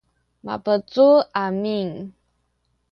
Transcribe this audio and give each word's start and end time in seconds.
mabecul 0.45 1.11
amin 1.43 1.89